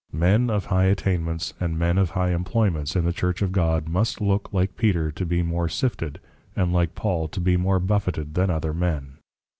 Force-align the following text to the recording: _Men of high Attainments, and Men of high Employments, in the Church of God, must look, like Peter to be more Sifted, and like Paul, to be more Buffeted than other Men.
_Men 0.19 0.49
of 0.49 0.65
high 0.65 0.85
Attainments, 0.85 1.53
and 1.59 1.77
Men 1.77 1.99
of 1.99 2.09
high 2.17 2.31
Employments, 2.31 2.95
in 2.95 3.05
the 3.05 3.13
Church 3.13 3.43
of 3.43 3.51
God, 3.51 3.87
must 3.87 4.19
look, 4.19 4.51
like 4.51 4.75
Peter 4.75 5.11
to 5.11 5.25
be 5.27 5.43
more 5.43 5.69
Sifted, 5.69 6.19
and 6.55 6.73
like 6.73 6.95
Paul, 6.95 7.27
to 7.27 7.39
be 7.39 7.55
more 7.55 7.79
Buffeted 7.79 8.33
than 8.33 8.49
other 8.49 8.73
Men. 8.73 9.19